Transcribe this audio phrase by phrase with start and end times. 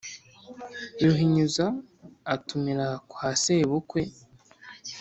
[1.03, 1.65] Ruhinyuza
[2.33, 4.01] atumira kwa sebukwe,